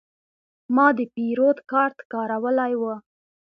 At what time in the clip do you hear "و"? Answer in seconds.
2.81-2.83